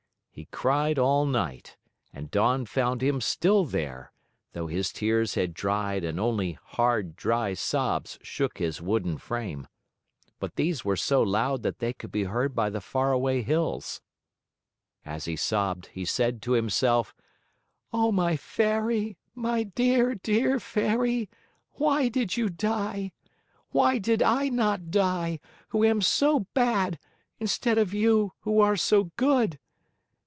[0.33, 1.75] He cried all night,
[2.13, 4.11] and dawn found him still there,
[4.53, 9.67] though his tears had dried and only hard, dry sobs shook his wooden frame.
[10.39, 14.01] But these were so loud that they could be heard by the faraway hills.
[15.05, 17.13] As he sobbed he said to himself:
[17.93, 21.29] "Oh, my Fairy, my dear, dear Fairy,
[21.73, 23.11] why did you die?
[23.71, 26.97] Why did I not die, who am so bad,
[27.37, 29.59] instead of you, who are so good?